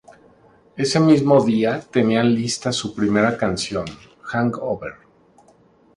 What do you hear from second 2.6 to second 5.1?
su primera canción: Hang Over.